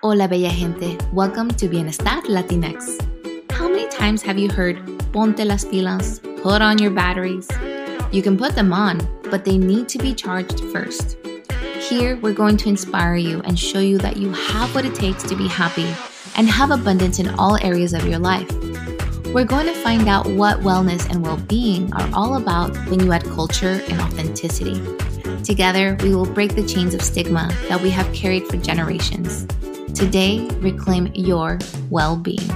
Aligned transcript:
Hola, 0.00 0.28
bella 0.28 0.50
gente. 0.50 0.96
Welcome 1.12 1.48
to 1.48 1.68
Bienestar 1.68 2.22
Latinx. 2.22 3.00
How 3.50 3.68
many 3.68 3.88
times 3.88 4.22
have 4.22 4.38
you 4.38 4.48
heard 4.48 4.78
ponte 5.12 5.44
las 5.44 5.64
pilas, 5.64 6.20
put 6.40 6.62
on 6.62 6.78
your 6.78 6.92
batteries? 6.92 7.48
You 8.12 8.22
can 8.22 8.38
put 8.38 8.54
them 8.54 8.72
on, 8.72 9.00
but 9.28 9.44
they 9.44 9.58
need 9.58 9.88
to 9.88 9.98
be 9.98 10.14
charged 10.14 10.60
first. 10.72 11.16
Here, 11.80 12.16
we're 12.18 12.32
going 12.32 12.56
to 12.58 12.68
inspire 12.68 13.16
you 13.16 13.40
and 13.40 13.58
show 13.58 13.80
you 13.80 13.98
that 13.98 14.16
you 14.16 14.30
have 14.30 14.72
what 14.72 14.84
it 14.84 14.94
takes 14.94 15.24
to 15.24 15.34
be 15.34 15.48
happy 15.48 15.92
and 16.36 16.48
have 16.48 16.70
abundance 16.70 17.18
in 17.18 17.30
all 17.30 17.56
areas 17.56 17.92
of 17.92 18.06
your 18.06 18.20
life. 18.20 18.48
We're 19.34 19.44
going 19.44 19.66
to 19.66 19.74
find 19.74 20.08
out 20.08 20.28
what 20.28 20.60
wellness 20.60 21.10
and 21.10 21.24
well 21.24 21.38
being 21.48 21.92
are 21.94 22.08
all 22.14 22.36
about 22.36 22.72
when 22.88 23.00
you 23.00 23.10
add 23.10 23.24
culture 23.24 23.82
and 23.88 24.00
authenticity. 24.00 24.80
Together, 25.42 25.96
we 26.02 26.14
will 26.14 26.24
break 26.24 26.54
the 26.54 26.64
chains 26.64 26.94
of 26.94 27.02
stigma 27.02 27.52
that 27.68 27.80
we 27.80 27.90
have 27.90 28.12
carried 28.14 28.46
for 28.46 28.58
generations. 28.58 29.44
Today, 29.94 30.46
reclaim 30.60 31.10
your 31.14 31.58
well 31.90 32.16
being. 32.16 32.50